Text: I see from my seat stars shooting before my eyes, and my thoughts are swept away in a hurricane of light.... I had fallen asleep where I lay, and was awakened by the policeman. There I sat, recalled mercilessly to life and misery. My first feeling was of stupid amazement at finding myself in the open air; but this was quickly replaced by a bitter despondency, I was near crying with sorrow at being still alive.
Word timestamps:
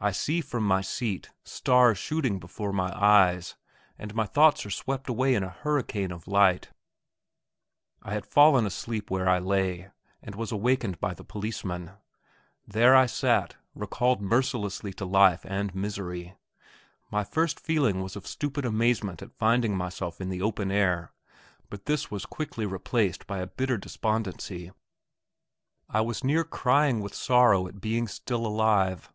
I 0.00 0.10
see 0.10 0.42
from 0.42 0.64
my 0.64 0.82
seat 0.82 1.30
stars 1.44 1.96
shooting 1.98 2.38
before 2.40 2.74
my 2.74 2.92
eyes, 2.94 3.54
and 3.98 4.14
my 4.14 4.26
thoughts 4.26 4.66
are 4.66 4.70
swept 4.70 5.08
away 5.08 5.34
in 5.34 5.42
a 5.44 5.48
hurricane 5.48 6.10
of 6.12 6.26
light.... 6.28 6.72
I 8.02 8.12
had 8.12 8.26
fallen 8.26 8.66
asleep 8.66 9.08
where 9.10 9.26
I 9.28 9.38
lay, 9.38 9.92
and 10.20 10.34
was 10.34 10.50
awakened 10.52 10.98
by 11.00 11.14
the 11.14 11.24
policeman. 11.24 11.92
There 12.66 12.94
I 12.94 13.06
sat, 13.06 13.54
recalled 13.74 14.20
mercilessly 14.20 14.92
to 14.94 15.06
life 15.06 15.42
and 15.46 15.74
misery. 15.74 16.34
My 17.10 17.22
first 17.24 17.58
feeling 17.60 18.02
was 18.02 18.14
of 18.16 18.26
stupid 18.26 18.66
amazement 18.66 19.22
at 19.22 19.32
finding 19.38 19.74
myself 19.74 20.20
in 20.20 20.28
the 20.28 20.42
open 20.42 20.70
air; 20.72 21.12
but 21.70 21.86
this 21.86 22.10
was 22.10 22.26
quickly 22.26 22.66
replaced 22.66 23.26
by 23.28 23.38
a 23.38 23.46
bitter 23.46 23.78
despondency, 23.78 24.70
I 25.88 26.02
was 26.02 26.24
near 26.24 26.42
crying 26.44 27.00
with 27.00 27.14
sorrow 27.14 27.66
at 27.68 27.80
being 27.80 28.06
still 28.08 28.44
alive. 28.46 29.10